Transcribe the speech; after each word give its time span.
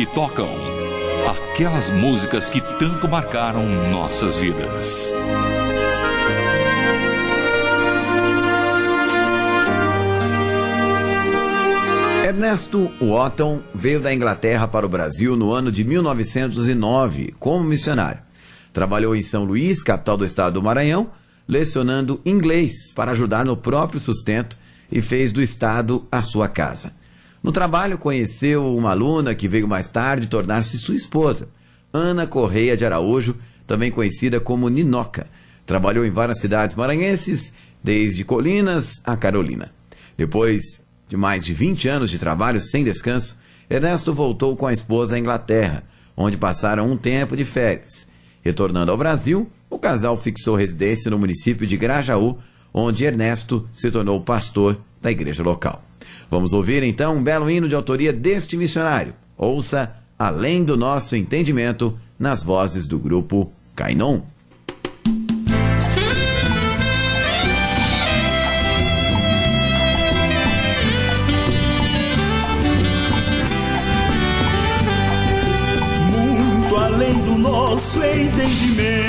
que 0.00 0.06
tocam 0.06 0.48
aquelas 1.28 1.90
músicas 1.90 2.48
que 2.48 2.58
tanto 2.78 3.06
marcaram 3.06 3.66
nossas 3.90 4.34
vidas. 4.34 5.12
Ernesto 12.24 12.90
Wotton 12.98 13.60
veio 13.74 14.00
da 14.00 14.14
Inglaterra 14.14 14.66
para 14.66 14.86
o 14.86 14.88
Brasil 14.88 15.36
no 15.36 15.52
ano 15.52 15.70
de 15.70 15.84
1909 15.84 17.34
como 17.38 17.62
missionário. 17.62 18.22
Trabalhou 18.72 19.14
em 19.14 19.20
São 19.20 19.44
Luís, 19.44 19.82
capital 19.82 20.16
do 20.16 20.24
estado 20.24 20.54
do 20.54 20.62
Maranhão, 20.62 21.10
lecionando 21.46 22.22
inglês 22.24 22.90
para 22.94 23.10
ajudar 23.10 23.44
no 23.44 23.54
próprio 23.54 24.00
sustento 24.00 24.56
e 24.90 25.02
fez 25.02 25.30
do 25.30 25.42
estado 25.42 26.08
a 26.10 26.22
sua 26.22 26.48
casa. 26.48 26.98
No 27.42 27.50
trabalho, 27.50 27.96
conheceu 27.96 28.76
uma 28.76 28.90
aluna 28.90 29.34
que 29.34 29.48
veio 29.48 29.66
mais 29.66 29.88
tarde 29.88 30.26
tornar-se 30.26 30.76
sua 30.78 30.94
esposa, 30.94 31.48
Ana 31.92 32.26
Correia 32.26 32.76
de 32.76 32.84
Araújo, 32.84 33.36
também 33.66 33.90
conhecida 33.90 34.38
como 34.38 34.68
Ninoca. 34.68 35.26
Trabalhou 35.64 36.04
em 36.04 36.10
várias 36.10 36.38
cidades 36.38 36.76
maranhenses, 36.76 37.54
desde 37.82 38.24
Colinas 38.24 39.00
a 39.04 39.16
Carolina. 39.16 39.72
Depois 40.18 40.82
de 41.08 41.16
mais 41.16 41.44
de 41.44 41.54
20 41.54 41.88
anos 41.88 42.10
de 42.10 42.18
trabalho 42.18 42.60
sem 42.60 42.84
descanso, 42.84 43.38
Ernesto 43.70 44.12
voltou 44.12 44.54
com 44.54 44.66
a 44.66 44.72
esposa 44.72 45.16
à 45.16 45.18
Inglaterra, 45.18 45.82
onde 46.16 46.36
passaram 46.36 46.90
um 46.90 46.96
tempo 46.96 47.36
de 47.36 47.44
férias. 47.44 48.06
Retornando 48.42 48.92
ao 48.92 48.98
Brasil, 48.98 49.50
o 49.70 49.78
casal 49.78 50.20
fixou 50.20 50.56
residência 50.56 51.10
no 51.10 51.18
município 51.18 51.66
de 51.66 51.76
Grajaú, 51.76 52.38
onde 52.72 53.04
Ernesto 53.04 53.66
se 53.72 53.90
tornou 53.90 54.20
pastor 54.20 54.78
da 55.00 55.10
igreja 55.10 55.42
local. 55.42 55.89
Vamos 56.30 56.52
ouvir 56.52 56.84
então 56.84 57.16
um 57.16 57.22
belo 57.22 57.50
hino 57.50 57.68
de 57.68 57.74
autoria 57.74 58.12
deste 58.12 58.56
missionário. 58.56 59.14
Ouça 59.36 59.96
Além 60.16 60.62
do 60.62 60.76
Nosso 60.76 61.16
Entendimento, 61.16 61.98
nas 62.18 62.44
vozes 62.44 62.86
do 62.86 62.98
grupo 63.00 63.50
Cainon. 63.74 64.20
Muito 76.12 76.76
além 76.76 77.18
do 77.24 77.38
nosso 77.38 77.98
entendimento, 78.04 79.00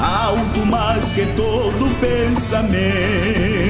algo 0.00 0.64
mais 0.64 1.12
que 1.12 1.26
todo 1.36 2.00
pensamento 2.00 3.67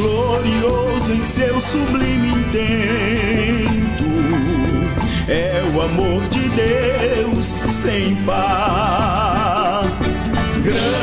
glorioso 0.00 1.12
em 1.12 1.22
seu 1.22 1.60
sublime 1.60 2.28
intento. 2.28 4.04
É 5.28 5.62
o 5.74 5.82
amor 5.82 6.22
de 6.28 6.48
Deus 6.48 7.54
sem 7.82 8.16
par. 8.24 9.84
Grande 10.62 10.99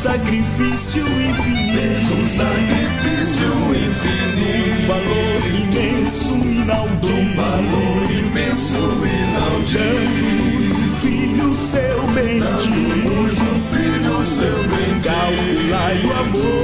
sacrifício 0.00 1.02
infinito. 1.02 1.78
Fez 1.78 2.10
um 2.10 2.28
sacrifício 2.28 3.50
infinito. 3.76 4.80
Um 4.80 4.86
valor 4.86 5.42
imenso 5.60 6.32
e 6.42 6.56
inaudível. 6.62 7.16
Um 7.16 7.28
valor 7.36 8.10
imenso 8.10 8.80
e 9.04 9.12
inaudível. 9.28 10.10
o 10.76 10.90
filho 11.02 11.54
seu 11.54 12.00
bendito. 12.14 12.46
Damos 12.48 13.36
o 13.38 13.54
filho 13.70 14.16
seu 14.24 14.58
bendito. 14.68 15.04
Calculai 15.04 15.96
o 16.04 16.12
amor 16.20 16.59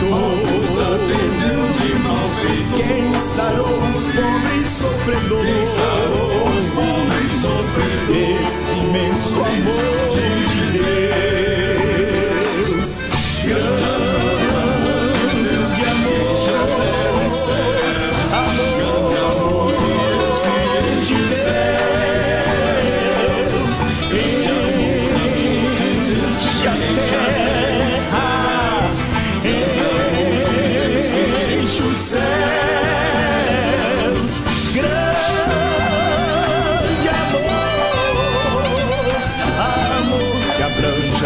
周 0.00 0.49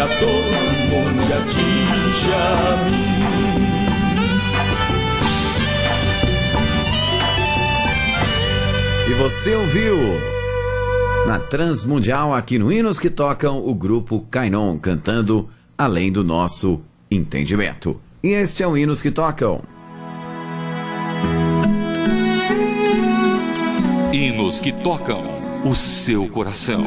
todo 0.07 0.51
mundo 0.89 1.33
atinge 1.33 2.31
a 2.33 2.85
mim. 2.85 3.05
E 9.07 9.13
você 9.13 9.55
ouviu 9.55 9.97
Na 11.27 11.39
Transmundial, 11.39 12.33
aqui 12.33 12.59
no 12.59 12.71
Hinos 12.71 12.99
que 12.99 13.09
Tocam, 13.09 13.57
o 13.65 13.73
grupo 13.73 14.25
Kainon 14.29 14.77
cantando 14.77 15.49
Além 15.77 16.11
do 16.11 16.23
Nosso 16.23 16.81
Entendimento. 17.09 17.99
E 18.23 18.29
este 18.29 18.63
é 18.63 18.67
o 18.67 18.77
Hinos 18.77 19.01
que 19.01 19.11
Tocam. 19.11 19.61
Hinos 24.11 24.59
que 24.61 24.71
tocam 24.71 25.23
o 25.65 25.75
seu 25.75 26.29
coração. 26.29 26.85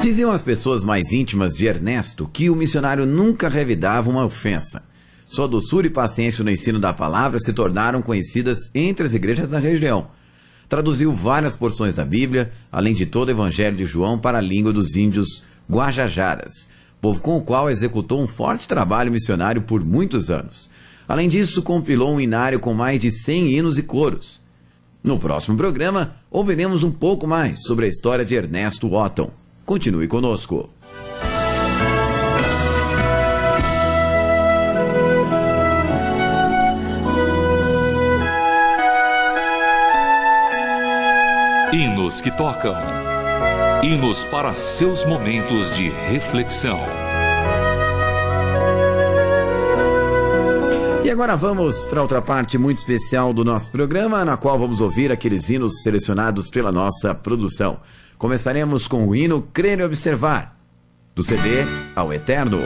Diziam 0.00 0.30
as 0.30 0.42
pessoas 0.42 0.84
mais 0.84 1.12
íntimas 1.12 1.54
de 1.54 1.66
Ernesto 1.66 2.30
que 2.32 2.48
o 2.48 2.54
missionário 2.54 3.04
nunca 3.04 3.48
revidava 3.48 4.08
uma 4.08 4.24
ofensa. 4.24 4.82
Sua 5.26 5.48
doçura 5.48 5.88
e 5.88 5.90
paciência 5.90 6.44
no 6.44 6.50
ensino 6.50 6.78
da 6.78 6.92
palavra 6.92 7.38
se 7.38 7.52
tornaram 7.52 8.00
conhecidas 8.00 8.70
entre 8.74 9.04
as 9.04 9.12
igrejas 9.12 9.50
da 9.50 9.58
região. 9.58 10.06
Traduziu 10.68 11.12
várias 11.12 11.56
porções 11.56 11.94
da 11.94 12.04
Bíblia, 12.04 12.52
além 12.70 12.94
de 12.94 13.06
todo 13.06 13.28
o 13.28 13.32
Evangelho 13.32 13.76
de 13.76 13.84
João 13.86 14.18
para 14.18 14.38
a 14.38 14.42
língua 14.42 14.72
dos 14.72 14.94
índios 14.96 15.44
Guajajaras, 15.70 16.70
povo 17.00 17.20
com 17.20 17.36
o 17.36 17.42
qual 17.42 17.68
executou 17.68 18.22
um 18.22 18.26
forte 18.26 18.68
trabalho 18.68 19.12
missionário 19.12 19.62
por 19.62 19.84
muitos 19.84 20.30
anos. 20.30 20.70
Além 21.06 21.28
disso, 21.28 21.60
compilou 21.60 22.14
um 22.14 22.20
inário 22.20 22.60
com 22.60 22.72
mais 22.72 23.00
de 23.00 23.10
100 23.10 23.50
hinos 23.50 23.78
e 23.78 23.82
coros. 23.82 24.40
No 25.02 25.18
próximo 25.18 25.56
programa, 25.56 26.16
ouviremos 26.30 26.82
um 26.82 26.90
pouco 26.90 27.26
mais 27.26 27.62
sobre 27.64 27.86
a 27.86 27.88
história 27.88 28.24
de 28.24 28.34
Ernesto 28.34 28.92
Otton. 28.94 29.30
Continue 29.68 30.08
conosco. 30.08 30.70
Hinos 41.70 42.22
que 42.22 42.30
tocam. 42.30 42.74
Hinos 43.82 44.24
para 44.30 44.54
seus 44.54 45.04
momentos 45.04 45.76
de 45.76 45.90
reflexão. 45.90 47.07
E 51.08 51.10
agora 51.10 51.34
vamos 51.38 51.86
para 51.86 52.02
outra 52.02 52.20
parte 52.20 52.58
muito 52.58 52.76
especial 52.76 53.32
do 53.32 53.42
nosso 53.42 53.72
programa, 53.72 54.26
na 54.26 54.36
qual 54.36 54.58
vamos 54.58 54.82
ouvir 54.82 55.10
aqueles 55.10 55.48
hinos 55.48 55.82
selecionados 55.82 56.50
pela 56.50 56.70
nossa 56.70 57.14
produção. 57.14 57.80
Começaremos 58.18 58.86
com 58.86 59.08
o 59.08 59.16
hino 59.16 59.40
Crer 59.40 59.80
e 59.80 59.84
Observar, 59.84 60.60
do 61.14 61.22
CD 61.22 61.64
ao 61.96 62.12
Eterno. 62.12 62.58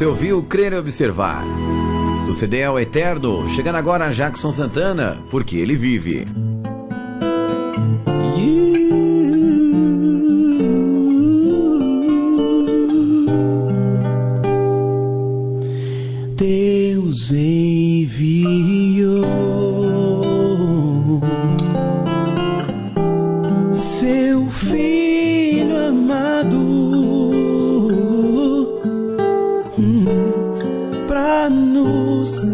Você 0.00 0.06
ouviu 0.06 0.42
Crer 0.42 0.72
e 0.72 0.76
Observar. 0.76 1.44
Do 2.24 2.32
CD 2.32 2.64
ao 2.64 2.78
é 2.78 2.82
Eterno, 2.84 3.46
chegando 3.50 3.74
agora 3.74 4.06
a 4.06 4.10
Jackson 4.10 4.50
Santana, 4.50 5.18
porque 5.30 5.58
ele 5.58 5.76
vive. 5.76 6.26
Deus 16.34 17.30
enviou 17.30 18.40
seu 23.70 24.48
filho. 24.48 25.19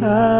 I 0.07 0.36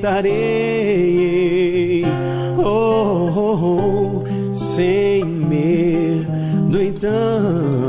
Tarei, 0.00 0.32
oh, 2.56 2.62
oh, 2.62 3.36
oh, 3.36 4.24
oh, 4.24 4.54
sem 4.54 5.22
medo, 5.26 6.80
então. 6.80 7.79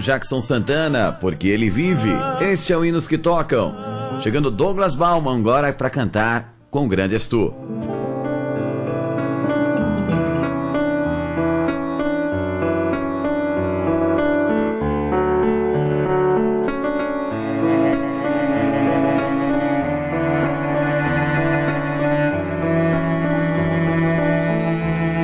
Jackson 0.00 0.40
Santana, 0.40 1.12
porque 1.12 1.46
ele 1.46 1.70
vive. 1.70 2.10
Este 2.40 2.72
é 2.72 2.76
o 2.76 2.84
Hinos 2.84 3.06
que 3.06 3.16
Tocam. 3.16 3.72
Chegando 4.22 4.50
Douglas 4.50 4.96
Bauman 4.96 5.38
agora 5.38 5.72
para 5.72 5.88
cantar 5.88 6.54
Com 6.68 6.88
Grande 6.88 7.14
Estu. 7.14 7.54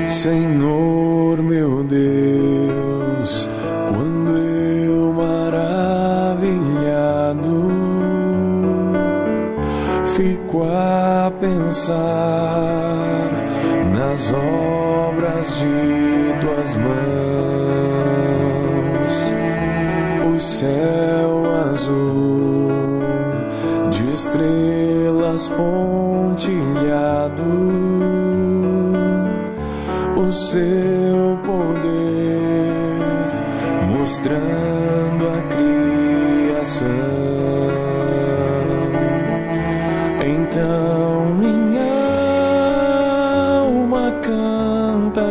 Senhor 0.06 0.73
descansar 11.84 13.28
nas 13.92 14.32
obras 14.32 15.58
de 15.58 16.34
tuas 16.40 16.76
mãos. 16.76 16.94
O 20.34 20.38
céu 20.38 21.44
azul 21.70 23.02
de 23.90 24.10
estrelas 24.10 25.48
pontilhado, 25.48 27.42
o 30.16 30.32
seu 30.32 31.38
poder 31.44 33.02
mostrando 33.90 35.28
a 35.28 35.42
criação. 35.54 36.88
Então 40.26 41.03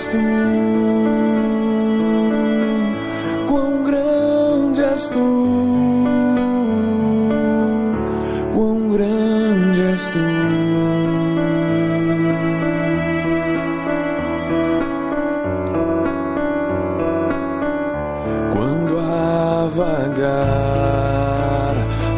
És 0.00 0.06
tu, 0.08 0.18
quão 3.48 3.82
grande 3.84 4.82
és 4.82 5.08
tu, 5.08 5.26
quão 8.54 8.92
grande 8.92 9.80
és 9.92 10.06
tu. 10.06 10.18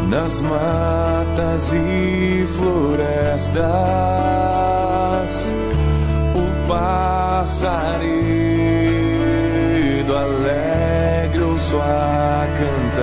Nas 0.09 0.41
matas 0.41 1.73
e 1.73 2.45
florestas, 2.47 3.63
o 6.35 6.67
passarinho 7.43 8.23
alegre 10.17 11.43
ouço 11.43 11.77
a 11.81 12.47
cantar, 12.57 13.03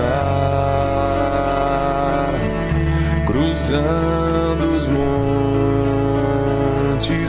cruzando 3.26 4.72
os 4.72 4.88
montes, 4.88 5.10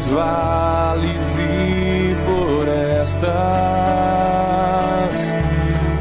vales 0.09 1.37
e 1.37 2.15
florestas 2.25 3.25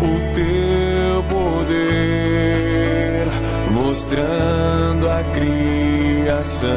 o 0.04 0.34
teu 0.36 1.24
poder, 1.24 3.26
mostrando 3.72 5.10
a 5.10 5.24
criação. 5.34 6.70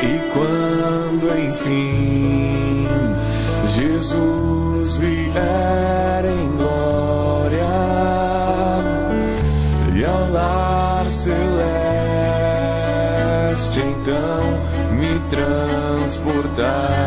E 0.00 0.20
quando 0.32 1.26
enfim 1.36 2.86
Jesus 3.74 4.96
vier 4.96 6.24
em 6.24 6.56
glória 6.56 7.66
e 9.96 10.04
ao 10.04 10.30
lar 10.30 11.04
celeste 11.10 11.48
então 13.80 14.42
me 14.92 15.18
transportar, 15.30 16.97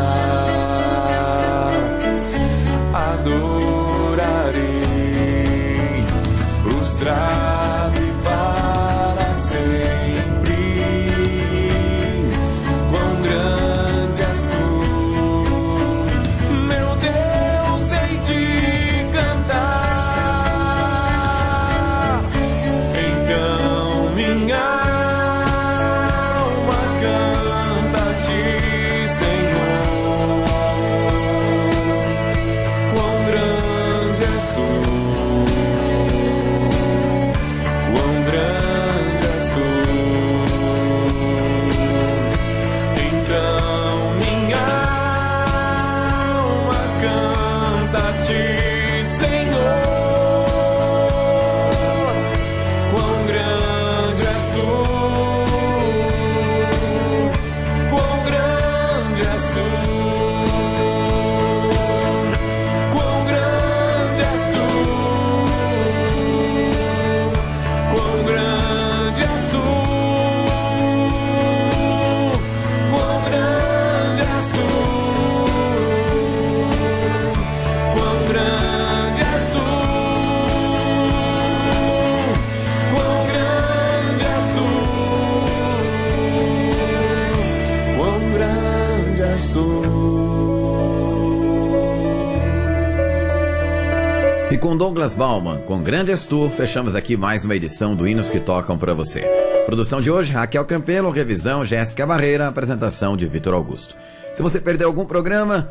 com 94.72 94.76
Douglas 94.78 95.12
Bauman, 95.12 95.58
com 95.66 95.82
Grande 95.82 96.12
Estur, 96.12 96.48
fechamos 96.48 96.94
aqui 96.94 97.14
mais 97.14 97.44
uma 97.44 97.54
edição 97.54 97.94
do 97.94 98.08
Hinos 98.08 98.30
que 98.30 98.40
Tocam 98.40 98.78
para 98.78 98.94
você. 98.94 99.20
Produção 99.66 100.00
de 100.00 100.10
hoje, 100.10 100.32
Raquel 100.32 100.64
Campelo, 100.64 101.10
revisão 101.10 101.62
Jéssica 101.62 102.06
Barreira, 102.06 102.48
apresentação 102.48 103.14
de 103.14 103.26
Vitor 103.26 103.52
Augusto. 103.52 103.94
Se 104.32 104.42
você 104.42 104.58
perdeu 104.58 104.88
algum 104.88 105.04
programa 105.04 105.70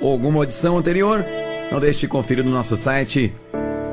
ou 0.00 0.10
alguma 0.10 0.38
audição 0.38 0.78
anterior, 0.78 1.22
não 1.70 1.78
deixe 1.78 1.98
de 1.98 2.08
conferir 2.08 2.42
no 2.42 2.50
nosso 2.50 2.78
site 2.78 3.34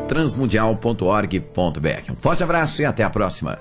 transmundial.org.br. 0.07 2.10
Um 2.10 2.15
forte 2.15 2.41
abraço 2.41 2.81
e 2.81 2.86
até 2.86 3.03
a 3.03 3.10
próxima. 3.10 3.60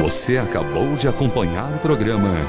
Você 0.00 0.38
acabou 0.38 0.94
de 0.94 1.08
acompanhar 1.08 1.70
o 1.74 1.78
programa 1.80 2.48